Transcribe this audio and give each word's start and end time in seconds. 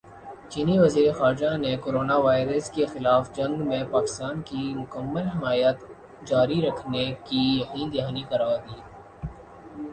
چینی 0.51 0.75
وزیرخارجہ 0.79 1.51
نے 1.63 1.71
کورونا 1.83 2.15
وائرس 2.25 2.65
کےخلاف 2.73 3.23
جنگ 3.35 3.55
میں 3.67 3.83
پاکستان 3.91 4.35
کی 4.47 4.63
مکمل 4.75 5.25
حمایت 5.27 5.77
جاری 6.27 6.57
رکھنے 6.67 7.03
کی 7.25 7.41
یقین 7.59 7.87
دہانی 7.93 8.23
کرادی 8.29 8.77